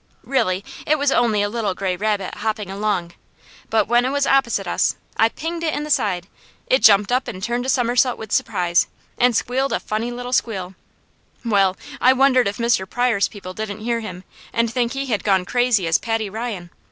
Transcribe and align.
Really 0.23 0.65
it 0.87 0.97
was 0.97 1.11
only 1.11 1.43
a 1.43 1.47
little 1.47 1.75
gray 1.75 1.95
rabbit 1.95 2.33
hopping 2.37 2.71
along, 2.71 3.11
but 3.69 3.87
when 3.87 4.03
it 4.03 4.09
was 4.09 4.25
opposite 4.25 4.65
us, 4.65 4.95
I 5.15 5.29
pinged 5.29 5.61
it 5.63 5.75
in 5.75 5.83
the 5.83 5.91
side, 5.91 6.27
it 6.65 6.81
jumped 6.81 7.11
up 7.11 7.27
and 7.27 7.43
turned 7.43 7.67
a 7.67 7.69
somersault 7.69 8.17
with 8.17 8.31
surprise, 8.31 8.87
and 9.19 9.35
squealed 9.35 9.73
a 9.73 9.79
funny 9.79 10.09
little 10.09 10.33
squeal, 10.33 10.73
well, 11.45 11.77
I 12.01 12.13
wondered 12.13 12.47
if 12.47 12.57
Mr. 12.57 12.89
Pryor's 12.89 13.27
people 13.27 13.53
didn't 13.53 13.81
hear 13.81 13.99
him, 13.99 14.23
and 14.51 14.73
think 14.73 14.93
he 14.93 15.05
had 15.05 15.23
gone 15.23 15.45
crazy 15.45 15.85
as 15.85 15.99
Paddy 15.99 16.31
Ryan. 16.31 16.71